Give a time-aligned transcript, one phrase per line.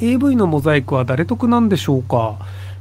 [0.00, 2.38] AV のモザイクは誰得なんでしょうか？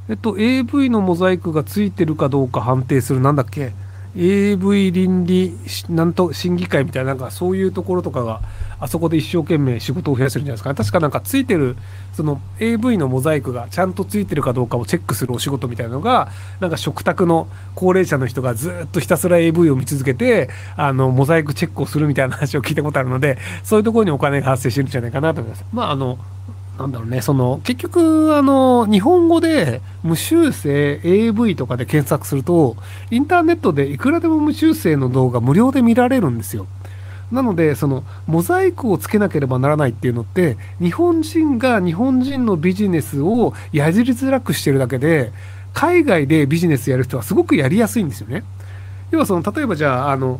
[0.09, 3.73] えっと AV のモザイクがついてるかどうか判定するなんだっけ
[4.15, 5.53] ？AV 倫理
[5.87, 8.41] なんと審議会みたいななんかそういうところとかが
[8.79, 11.75] あそこで一生懸命仕事を増やしてるんじゃないですか、ね、確かなんかついてる
[12.13, 25.65] その AV のモザイクがちゃんとついてるかどうかをチェックするお仕事みたいなのがなんか食卓の高齢者の人がずっとひたすら AV を見続けてあのモザイクチェックをするみたいな話を聞いたことあるのでそういうところにお金が発生してるんじゃないかなと思います。
[25.71, 26.17] まああの
[26.79, 32.77] なんだろうね、その、結局、あの、日本語で無修正 AV とかで検索すると、
[33.11, 36.67] インターネットでいくらでも無修正の動画無料で見られるんですよ。
[37.33, 45.33] なので、その、モザイクをつけなければならないっていうのって、日本人が日本人のビジネスをやじりづらくしてるだけで、
[45.73, 48.45] 海外でビジネスやる人はすごくやりやすいんですよね。
[49.11, 50.39] 要はその、例えばじゃあ、あの、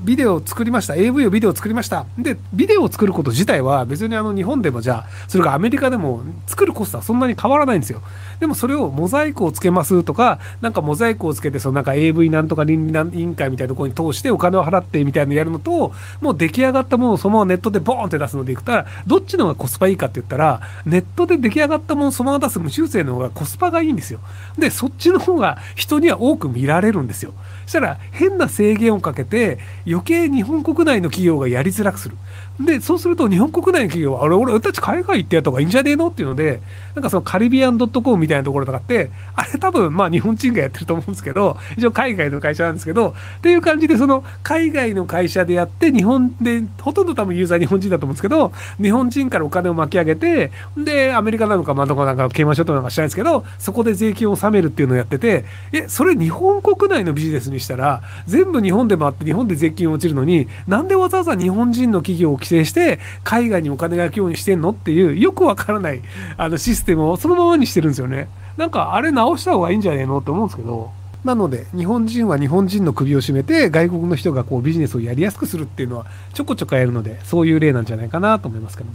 [0.00, 0.94] ビデオを作りました。
[0.94, 2.06] AV をビデオを作りました。
[2.18, 8.02] でビデオを作ること自体は別にあの日本でもじゃあそれがアメリカでも作るコストはそんなに変わらないんですよ。
[8.40, 24.20] でもそれをモザイクをつけますとかなんかモザイクをつけてそのなんか AV なんとか倫理委員会みたいなところに通してお金を払ってみたいなのやるのともう出来上がったものをそのままネットでボーンって出すのでいくたらどっちの方がコスパいいかって言ったらネットで出来上がったものをそのまま出す無修正の方がコスパがいいんですよ。
[24.58, 27.32] でそっちの方が人には多く見られるんですよ。
[27.66, 32.16] したら変な制限をかけて余計日本国内の企業がやりづらくする。
[32.60, 36.08] で、そうすると日本国内の企業は、あれ、俺たち海外行ってやった方がいいんじゃねえの？
[36.08, 36.60] っていうので、
[36.94, 66.02] なんかそのカリビアン .com みたいなところとかって、あれ多分まあ日本人がやってると思うんですけど、一応海外の会社なんですけど、っていう感じでその海外の会社でやって日本で、ほとんど多分ユーザー日本人だと思うんですけど、日本人からお金を巻き上げて、で、アメリカなのかまあどこなんかケイマン諸島なんか知らないですけど、そこで税金を納めるっていうのをやってて、え、それ日本国内のビジネスにしたら、全部日本で回って日本で税税金落ちるのに、なんでわざわざ日本人の企業を規制して、海外にお金が行くようにしてんのっていう、よくわからない
[66.36, 68.28] あのシステムをそのままにしてるんですよね。
[68.56, 70.90] なんかあれ直した方がいいんじゃねえのって思うんですけど。
[71.24, 78.90] なので、日本人は日本人の首を絞めて、外国の人がこうビジネスをやりやすくするっていうのは、ちょこちょこやるので、そういう例なんじゃないかなと思いますけど。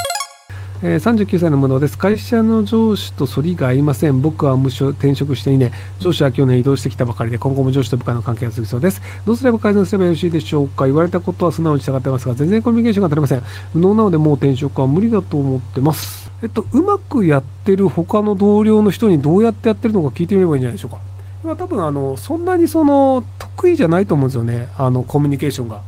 [0.82, 1.98] えー、39歳の者です。
[1.98, 4.22] 会社の上司と反りが合いません。
[4.22, 9.02] 僕は無償転職して2年、上司は去年移動してきたばかりで、今後も上司と部下の関係が続きそうです。
[9.26, 13.44] どうすれば改善すればよろしいでしょうか言われたことは素直に従ってますが、全然コミュニケーションが取れません。
[13.74, 16.32] 無能なのでもう転職は無理だと思ってます。
[16.42, 21.00] えっと、うまくやってる他の同僚の人にどうやってやってるのか聞いてみればいいんじゃないでしょうか。
[21.44, 24.70] まあ、多分あの、そんなにその、得意じゃないと思うんですよね。
[24.78, 25.82] あの、コミュニケーションが。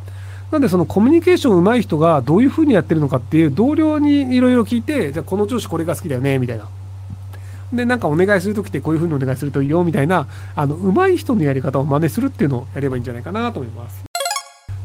[0.52, 6.68] なんでそのコミュニケーション上手い人がどういうふうにやってるのかっていう同僚にいろいろ聞いて、じゃあこの調子これが好きだよね、みたいな。
[7.72, 14.11] で、なんかお願いするときってこういうふうにお願いするといいよ、みたいな、あの、上手い人のやり方を真似するっていうのをやればいいんじゃないかなと思います。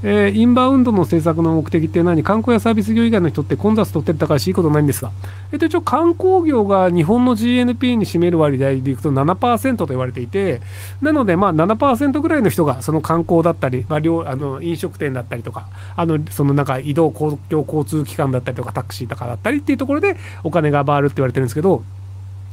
[0.03, 2.23] えー、インバウンドの政策の目的って何？
[2.23, 5.11] 観光やサービス業以外の人って混雑取ってたからしいことないんですが、
[5.53, 10.61] えっと、一応観光業が日本の GNP に占める割合でいくと7%と言われていて、
[11.01, 14.03] なのでまあ7%ぐらいの人がその観光だったり、まあ、あ
[14.37, 21.83] の飲食店だったりとか、あのそのなんか移動公共交通機関だったりとかタクシーとかだったりっていうところでお金が回るって言われてるんですけど、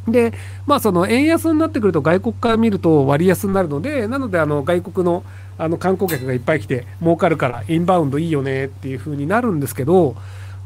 [0.08, 0.34] で、
[0.66, 5.24] まあその円安になってくると外国から見ると割安になるので、なのであの外国の
[5.58, 10.16] あの観光客がいっぱい来て儲かるからインバウンドいいよねっていう風になるんですけど、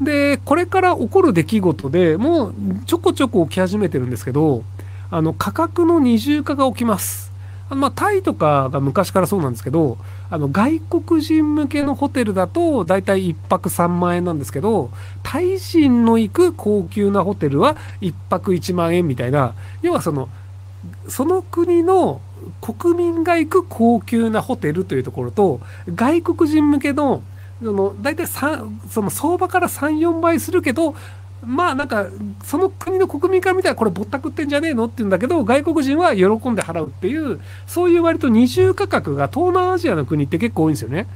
[0.01, 2.55] で、これから起こる出来事でもう
[2.85, 4.63] ちょこちょこ起き始めてるんですけど、
[5.11, 7.31] あの価格の二重化が起きます。
[7.69, 9.97] まあ、タイとかが昔からそうなんですけど、
[10.29, 14.89] あの外国人向けのホテルだと大体1泊3万円なんですけど、
[15.23, 20.29] タイ人の行く高級なホテルは1泊1万円みたいな、要はその、
[21.09, 22.21] その国の
[22.61, 25.59] 国民が行く高級なホテルというところと、
[25.93, 27.21] 外国人向けの、
[27.61, 30.95] その大体その相場から3、4倍するけど、
[31.45, 32.07] まあなんか、
[32.43, 41.07] その国の国民から見たらこれぼったくってんじゃねえのって言うんだけど、外国人は喜んで払うっていう、そういう割と二重価格が東南アジアの国って結構多いんですよね。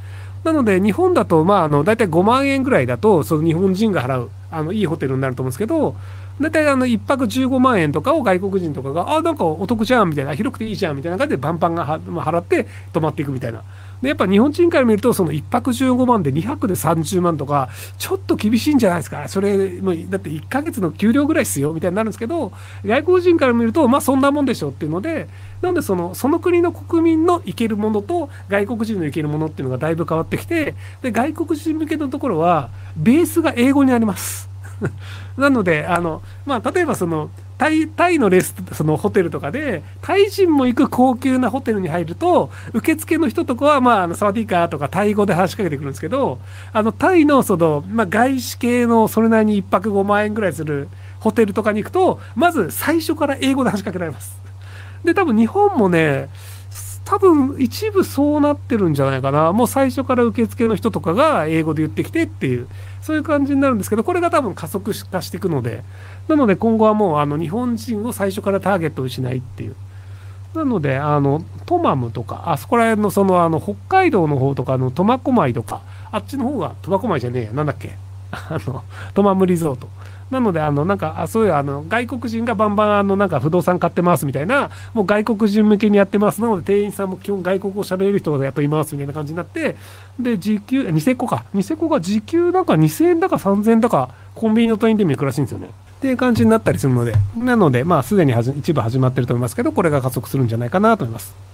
[0.44, 5.96] なので、日本だと、まあ、あの、大体5万円ぐらいだと、その日本人が払う、あの、いいホテルになると思うんですけど、
[6.40, 13.62] 大体あの、1泊15万円とかを外国人とかが、あ、なんかお得じゃんみたいな、広くていいじゃんみたいな感じでバンバンが払って泊まっていくみたいな。
[14.02, 19.28] で、やっぱ日本人から見ると、その1泊15万で2泊で30万とか、ちょっと厳しいんじゃないですか。
[19.28, 22.52] それ、もだって1ヶ月の給料ぐらいですよ、みたいになるんですけど、
[22.84, 25.28] 外国人から見ると、まあそんなもんでしょっていうので、
[25.62, 34.50] なんでその、その国の国民のいけるものと、外国人のいけるものっていうのがだいぶ変わってきて、で、外国人向けのところは、ベースが英語にあります。
[35.38, 37.30] なので、あの、まあ、例えばその、
[37.61, 46.40] タイ、タイのレス、そのホテルとかで、タイ人も行く高級なホテルに入ると、受付の人とかは、まあ、あの、サワディーカーとかタイ語で話しかけてくるんですけど、
[46.73, 54.35] あの、タイのその、まあ、外資系のそれなりに1泊5万円ぐらいするホテルとかに行くと、まず最初から英語で話しかけられます。
[55.03, 56.29] で、多分日本もね、
[57.11, 59.52] 多分一部そうなってるんじゃないかな。
[59.52, 62.69] もう最初から受付の人とかが英語で言ってきてっていう、
[63.02, 65.84] そういう感じになるんですけど、これが多分加速化していくので、
[66.29, 69.75] なので今後はもうあの日本人を最初からターゲットにしないっていう。
[70.55, 75.81] なので、あの、トマムとか、あそこら辺のその、あの、北海道の方とかの苫小牧とか、
[76.14, 77.97] あっちの方が、苫小牧じゃねえや、なんだっけ。
[78.31, 79.90] あの、トマムリゾート。
[80.31, 86.41] なので、あの、なんか、あそういう、あの、外国人がバンバン、あの、なんか不動産買ってますみたいな、もう外国人向けにやってます。
[86.41, 89.75] なので、店員さんも基本外国語喋れる人がやっぱいますみたいな感じになって、
[90.17, 91.43] で、時給、ニセコか。
[91.53, 95.67] ニセコが時給なんか2000円だか3000円だか、コンビニの店員でも行くらしいんですよね。
[95.67, 101.51] っていう感じになったりするので、なので、まあ、すでに一部始まってると思いますけど、これが加速するんじゃないかなと思います。